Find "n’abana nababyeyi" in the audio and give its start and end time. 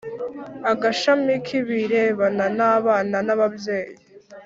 2.57-3.93